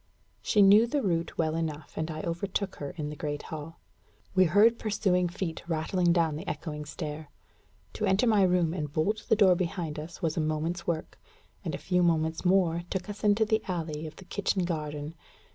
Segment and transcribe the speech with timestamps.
[0.41, 3.79] She knew the route well enough, and I overtook her in the great hall.
[4.33, 7.29] We heard pursuing feet rattling down the echoing stair.
[7.93, 11.19] To enter my room and bolt the door behind us was a moment's work;
[11.63, 15.13] and a few moments more took us into the alley of the kitchen garden.